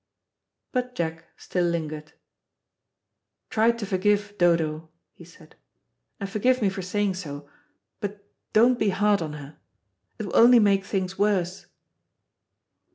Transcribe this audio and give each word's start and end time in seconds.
But 0.71 0.95
Jack 0.95 1.25
still 1.37 1.65
lingered. 1.65 2.13
"Try 3.51 3.69
to 3.73 3.85
forgive 3.85 4.35
Dodo," 4.39 4.89
he 5.13 5.23
said; 5.23 5.55
"and 6.19 6.27
forgive 6.27 6.59
me 6.59 6.69
for 6.69 6.81
saying 6.81 7.13
so, 7.13 7.47
but 7.99 8.25
don't 8.51 8.79
be 8.79 8.89
hard 8.89 9.21
on 9.21 9.33
her. 9.33 9.59
It 10.17 10.25
will 10.25 10.35
only 10.35 10.57
make 10.57 10.85
things 10.85 11.19
worse." 11.19 11.67